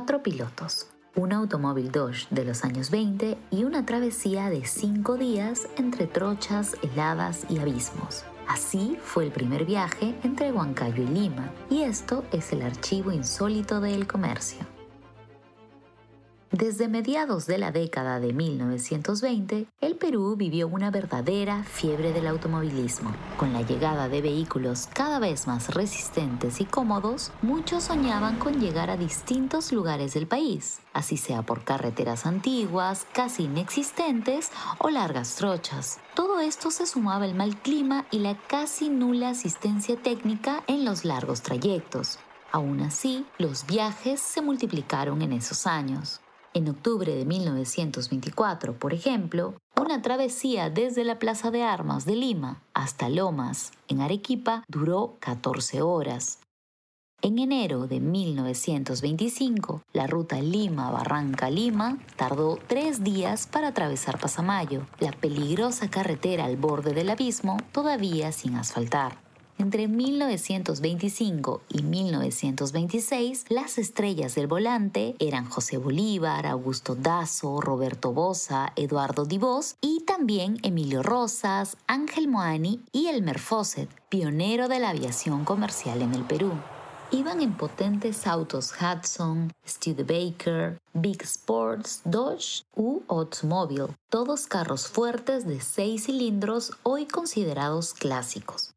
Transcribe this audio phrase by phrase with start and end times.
[0.00, 5.68] Cuatro pilotos, un automóvil Dodge de los años 20 y una travesía de cinco días
[5.76, 8.24] entre trochas, heladas y abismos.
[8.48, 13.82] Así fue el primer viaje entre Huancayo y Lima, y esto es el archivo insólito
[13.82, 14.69] del comercio.
[16.52, 23.14] Desde mediados de la década de 1920, el Perú vivió una verdadera fiebre del automovilismo.
[23.36, 28.90] Con la llegada de vehículos cada vez más resistentes y cómodos, muchos soñaban con llegar
[28.90, 36.00] a distintos lugares del país, así sea por carreteras antiguas, casi inexistentes o largas trochas.
[36.16, 41.04] Todo esto se sumaba el mal clima y la casi nula asistencia técnica en los
[41.04, 42.18] largos trayectos.
[42.50, 46.20] Aún así, los viajes se multiplicaron en esos años.
[46.52, 52.60] En octubre de 1924, por ejemplo, una travesía desde la Plaza de Armas de Lima
[52.74, 56.40] hasta Lomas, en Arequipa, duró 14 horas.
[57.22, 65.88] En enero de 1925, la ruta Lima-Barranca-Lima tardó tres días para atravesar Pasamayo, la peligrosa
[65.88, 69.29] carretera al borde del abismo todavía sin asfaltar.
[69.60, 78.72] Entre 1925 y 1926, las estrellas del volante eran José Bolívar, Augusto Dazo, Roberto Bosa,
[78.74, 85.44] Eduardo Divos y también Emilio Rosas, Ángel Moani y Elmer Fawcett, pionero de la aviación
[85.44, 86.52] comercial en el Perú.
[87.10, 95.60] Iban en potentes autos Hudson, Studebaker, Big Sports, Dodge u Oldsmobile, todos carros fuertes de
[95.60, 98.69] seis cilindros hoy considerados clásicos.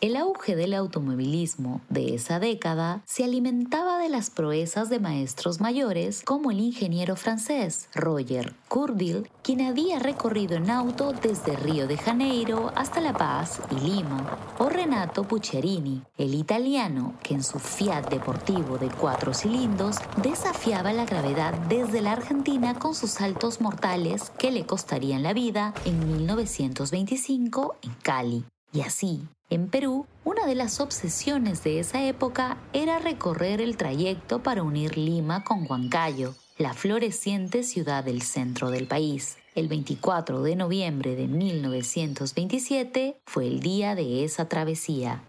[0.00, 6.22] El auge del automovilismo de esa década se alimentaba de las proezas de maestros mayores
[6.22, 12.70] como el ingeniero francés Roger Courville, quien había recorrido en auto desde Río de Janeiro
[12.76, 18.78] hasta La Paz y Lima, o Renato Puccerini, el italiano que en su Fiat Deportivo
[18.78, 24.64] de cuatro cilindros desafiaba la gravedad desde la Argentina con sus saltos mortales que le
[24.64, 28.44] costarían la vida en 1925 en Cali.
[28.78, 34.40] Y así, en Perú, una de las obsesiones de esa época era recorrer el trayecto
[34.44, 39.36] para unir Lima con Huancayo, la floreciente ciudad del centro del país.
[39.56, 45.24] El 24 de noviembre de 1927 fue el día de esa travesía.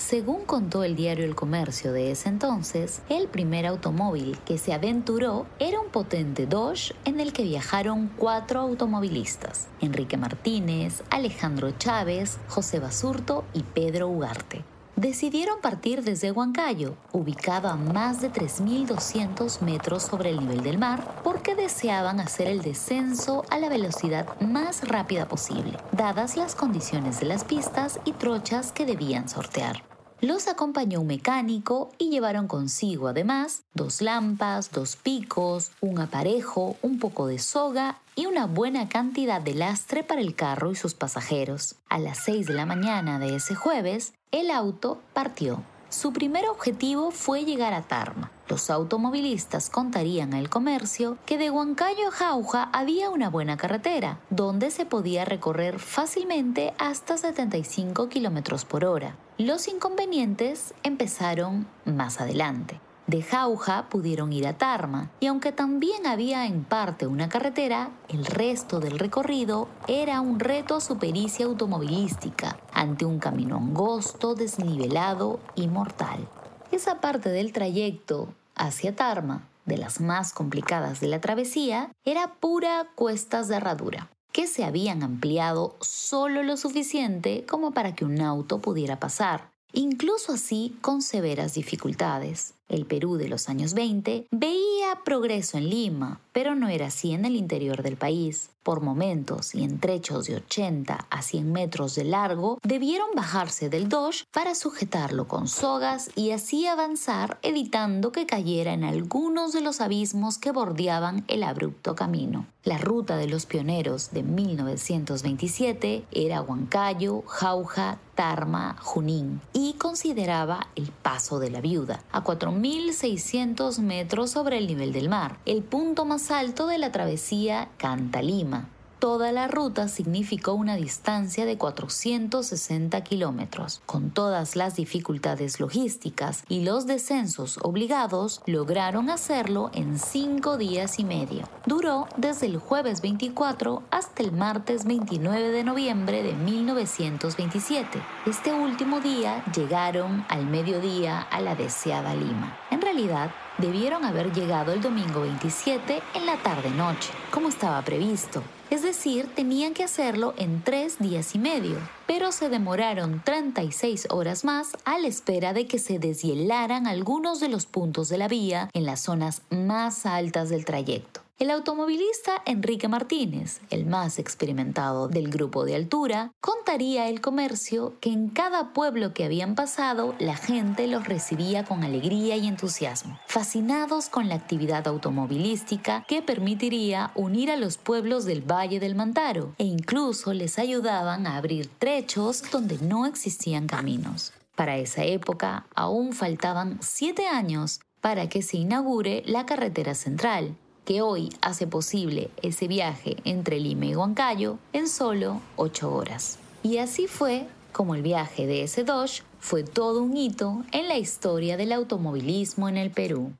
[0.00, 5.46] Según contó el diario El Comercio de ese entonces, el primer automóvil que se aventuró
[5.58, 12.80] era un potente Dodge en el que viajaron cuatro automovilistas, Enrique Martínez, Alejandro Chávez, José
[12.80, 14.64] Basurto y Pedro Ugarte.
[14.96, 21.20] Decidieron partir desde Huancayo, ubicado a más de 3.200 metros sobre el nivel del mar,
[21.22, 27.26] porque deseaban hacer el descenso a la velocidad más rápida posible, dadas las condiciones de
[27.26, 29.89] las pistas y trochas que debían sortear.
[30.20, 36.98] Los acompañó un mecánico y llevaron consigo además dos lámparas, dos picos, un aparejo, un
[36.98, 41.76] poco de soga y una buena cantidad de lastre para el carro y sus pasajeros.
[41.88, 45.62] A las 6 de la mañana de ese jueves, el auto partió.
[45.88, 48.30] Su primer objetivo fue llegar a Tarma.
[48.46, 54.70] Los automovilistas contarían al comercio que de Huancayo a Jauja había una buena carretera, donde
[54.70, 59.16] se podía recorrer fácilmente hasta 75 km por hora.
[59.40, 62.78] Los inconvenientes empezaron más adelante.
[63.06, 68.26] De Jauja pudieron ir a Tarma, y aunque también había en parte una carretera, el
[68.26, 75.40] resto del recorrido era un reto a su pericia automovilística, ante un camino angosto, desnivelado
[75.54, 76.28] y mortal.
[76.70, 82.88] Esa parte del trayecto hacia Tarma, de las más complicadas de la travesía, era pura
[82.94, 88.60] cuestas de herradura que se habían ampliado solo lo suficiente como para que un auto
[88.60, 92.54] pudiera pasar, incluso así con severas dificultades.
[92.70, 97.24] El Perú de los años 20 veía progreso en Lima, pero no era así en
[97.24, 98.50] el interior del país.
[98.62, 103.88] Por momentos y en trechos de 80 a 100 metros de largo, debieron bajarse del
[103.88, 109.80] Dodge para sujetarlo con sogas y así avanzar evitando que cayera en algunos de los
[109.80, 112.46] abismos que bordeaban el abrupto camino.
[112.62, 120.92] La ruta de los pioneros de 1927 era Huancayo, Jauja, Tarma, Junín y consideraba el
[120.92, 122.22] Paso de la Viuda, a
[122.60, 128.68] 4.600 metros sobre el nivel del mar, el punto más alto de la travesía Canta-Lima.
[129.00, 133.80] Toda la ruta significó una distancia de 460 kilómetros.
[133.86, 141.04] Con todas las dificultades logísticas y los descensos obligados, lograron hacerlo en cinco días y
[141.04, 141.48] medio.
[141.64, 148.02] Duró desde el jueves 24 hasta el martes 29 de noviembre de 1927.
[148.26, 152.58] Este último día llegaron al mediodía a la deseada Lima.
[152.90, 158.42] Realidad, debieron haber llegado el domingo 27 en la tarde-noche, como estaba previsto.
[158.68, 161.76] Es decir, tenían que hacerlo en tres días y medio,
[162.06, 167.48] pero se demoraron 36 horas más a la espera de que se deshielaran algunos de
[167.48, 171.20] los puntos de la vía en las zonas más altas del trayecto.
[171.40, 178.12] El automovilista Enrique Martínez, el más experimentado del grupo de altura, contaría el comercio que
[178.12, 184.10] en cada pueblo que habían pasado la gente los recibía con alegría y entusiasmo, fascinados
[184.10, 189.64] con la actividad automovilística que permitiría unir a los pueblos del Valle del Mantaro e
[189.64, 194.34] incluso les ayudaban a abrir trechos donde no existían caminos.
[194.56, 201.02] Para esa época aún faltaban siete años para que se inaugure la carretera central que
[201.02, 206.38] hoy hace posible ese viaje entre Lima y Huancayo en solo 8 horas.
[206.62, 210.98] Y así fue como el viaje de ese Dodge fue todo un hito en la
[210.98, 213.32] historia del automovilismo en el Perú.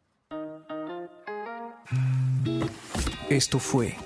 [3.28, 3.96] Esto fue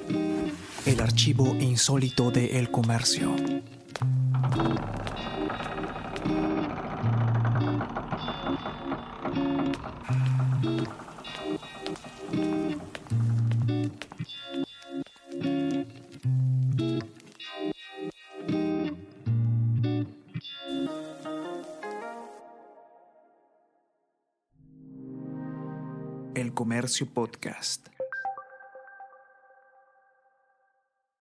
[0.87, 3.35] el archivo insólito de El Comercio.
[26.55, 27.94] Comercio Podcast.